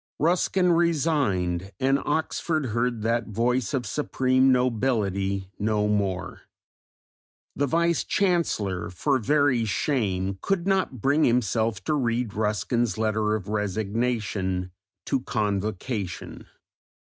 [0.17, 6.41] Ruskin resigned and Oxford heard that voice of supreme nobility no more.
[7.55, 13.47] The Vice Chancellor for very shame could not bring himself to read Ruskin's letter of
[13.47, 14.71] resignation
[15.05, 16.47] to convocation.